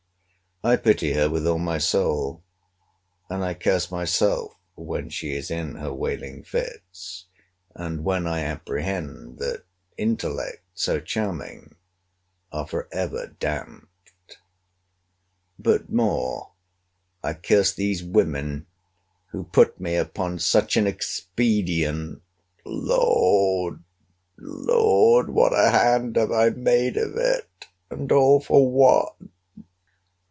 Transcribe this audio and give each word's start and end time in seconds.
I 0.63 0.75
pity 0.75 1.13
her 1.13 1.27
with 1.27 1.47
all 1.47 1.57
my 1.57 1.79
soul; 1.79 2.43
and 3.31 3.43
I 3.43 3.55
curse 3.55 3.89
myself, 3.89 4.53
when 4.75 5.09
she 5.09 5.33
is 5.35 5.49
in 5.49 5.73
her 5.77 5.91
wailing 5.91 6.43
fits, 6.43 7.25
and 7.73 8.03
when 8.03 8.27
I 8.27 8.41
apprehend 8.41 9.39
that 9.39 9.63
intellects, 9.97 10.59
so 10.75 10.99
charming, 10.99 11.73
are 12.51 12.67
for 12.67 12.87
ever 12.91 13.33
damped. 13.39 14.37
But 15.57 15.89
more 15.91 16.51
I 17.23 17.33
curse 17.33 17.73
these 17.73 18.03
women, 18.03 18.67
who 19.31 19.45
put 19.45 19.79
me 19.79 19.95
upon 19.95 20.37
such 20.37 20.77
an 20.77 20.85
expedient! 20.85 22.21
Lord! 22.65 23.83
Lord! 24.37 25.31
what 25.31 25.53
a 25.57 25.71
hand 25.71 26.17
have 26.17 26.31
I 26.31 26.49
made 26.51 26.97
of 26.97 27.15
it!—And 27.17 28.11
all 28.11 28.39
for 28.39 28.71
what? 28.71 29.15